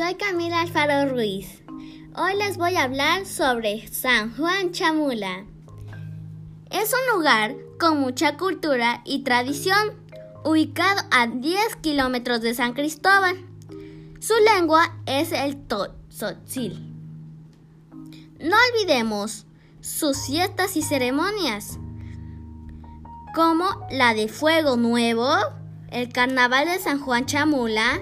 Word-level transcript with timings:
soy 0.00 0.14
Camila 0.14 0.62
Alfaro 0.62 1.10
Ruiz. 1.10 1.62
Hoy 2.16 2.34
les 2.38 2.56
voy 2.56 2.74
a 2.76 2.84
hablar 2.84 3.26
sobre 3.26 3.86
San 3.88 4.34
Juan 4.34 4.72
Chamula. 4.72 5.44
Es 6.70 6.94
un 6.94 7.18
lugar 7.18 7.54
con 7.78 8.00
mucha 8.00 8.38
cultura 8.38 9.02
y 9.04 9.24
tradición, 9.24 9.92
ubicado 10.42 11.02
a 11.10 11.26
10 11.26 11.76
kilómetros 11.82 12.40
de 12.40 12.54
San 12.54 12.72
Cristóbal. 12.72 13.44
Su 14.20 14.32
lengua 14.54 14.96
es 15.04 15.32
el 15.32 15.58
Tzotzil. 15.66 16.82
No 18.40 18.56
olvidemos 18.72 19.44
sus 19.82 20.24
fiestas 20.24 20.78
y 20.78 20.82
ceremonias, 20.82 21.78
como 23.34 23.66
la 23.90 24.14
de 24.14 24.28
Fuego 24.28 24.78
Nuevo, 24.78 25.30
el 25.90 26.10
Carnaval 26.10 26.64
de 26.68 26.78
San 26.78 27.00
Juan 27.00 27.26
Chamula, 27.26 28.00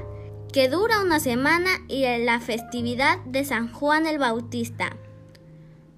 que 0.52 0.68
dura 0.68 1.00
una 1.00 1.20
semana, 1.20 1.70
y 1.88 2.04
la 2.24 2.40
festividad 2.40 3.18
de 3.24 3.44
San 3.44 3.72
Juan 3.72 4.06
el 4.06 4.18
Bautista. 4.18 4.96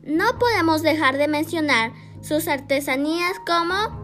No 0.02 0.38
podemos 0.38 0.82
dejar 0.82 1.16
de 1.18 1.28
mencionar 1.28 1.92
sus 2.22 2.48
artesanías 2.48 3.38
como 3.46 4.00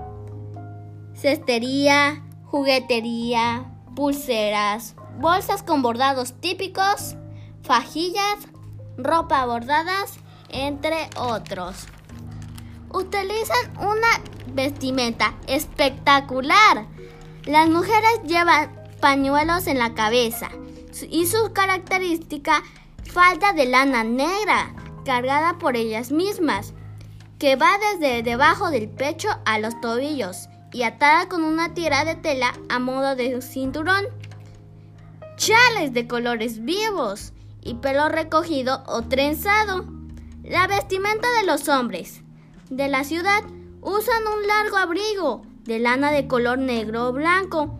cestería, 1.14 2.22
juguetería, 2.45 3.72
pulseras, 3.95 4.95
bolsas 5.19 5.62
con 5.62 5.82
bordados 5.82 6.34
típicos, 6.41 7.16
fajillas, 7.62 8.48
ropa 8.97 9.44
bordadas, 9.47 10.19
entre 10.50 11.08
otros. 11.16 11.86
Utilizan 12.92 13.77
una 13.78 14.08
vestimenta 14.48 15.34
espectacular. 15.47 16.86
Las 17.44 17.69
mujeres 17.69 18.22
llevan 18.25 18.86
pañuelos 19.00 19.66
en 19.66 19.78
la 19.78 19.94
cabeza 19.94 20.50
y 21.08 21.27
su 21.27 21.52
característica 21.52 22.62
falda 23.05 23.53
de 23.53 23.66
lana 23.66 24.05
negra 24.05 24.75
cargada 25.05 25.58
por 25.58 25.77
ellas 25.77 26.11
mismas, 26.11 26.75
que 27.38 27.56
va 27.56 27.78
desde 27.92 28.22
debajo 28.22 28.70
del 28.70 28.88
pecho 28.88 29.28
a 29.44 29.58
los 29.58 29.80
tobillos 29.80 30.48
y 30.72 30.83
atada 30.83 31.28
con 31.28 31.44
una 31.44 31.75
tira 31.75 32.05
de 32.05 32.16
tela 32.16 32.53
a 32.69 32.78
modo 32.78 33.14
de 33.14 33.41
cinturón. 33.41 34.05
Chales 35.36 35.92
de 35.92 36.08
colores 36.08 36.64
vivos 36.64 37.33
y 37.62 37.75
pelo 37.75 38.08
recogido 38.08 38.83
o 38.86 39.03
trenzado. 39.03 39.86
La 40.42 40.66
vestimenta 40.66 41.28
de 41.41 41.47
los 41.47 41.69
hombres 41.69 42.22
de 42.70 42.88
la 42.88 43.05
ciudad 43.05 43.44
usan 43.81 44.27
un 44.27 44.47
largo 44.47 44.77
abrigo 44.77 45.42
de 45.64 45.78
lana 45.78 46.10
de 46.10 46.27
color 46.27 46.58
negro 46.58 47.08
o 47.08 47.12
blanco. 47.12 47.78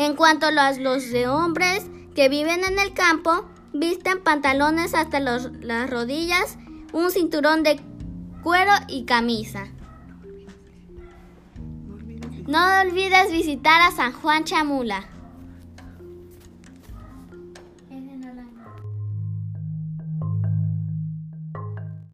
En 0.00 0.16
cuanto 0.16 0.46
a 0.46 0.50
los, 0.50 1.10
de 1.10 1.28
hombres 1.28 1.84
que 2.14 2.30
viven 2.30 2.64
en 2.64 2.78
el 2.78 2.94
campo, 2.94 3.44
visten 3.74 4.22
pantalones 4.22 4.94
hasta 4.94 5.20
las 5.20 5.90
rodillas, 5.90 6.56
un 6.94 7.10
cinturón 7.10 7.62
de 7.62 7.78
cuero 8.42 8.72
y 8.88 9.04
camisa. 9.04 9.68
No 12.46 12.80
olvides 12.80 13.30
visitar 13.30 13.82
a 13.82 13.94
San 13.94 14.14
Juan 14.14 14.44
Chamula. 14.44 15.04